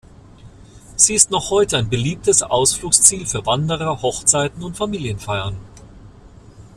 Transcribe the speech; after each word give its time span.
Sie 0.95 1.13
ist 1.13 1.29
noch 1.29 1.51
heute 1.51 1.77
ein 1.77 1.87
beliebtes 1.91 2.41
Ausflugsziel 2.41 3.27
für 3.27 3.45
Wanderer, 3.45 4.01
Hochzeiten 4.01 4.63
und 4.63 4.75
Familienfeiern. 4.75 5.55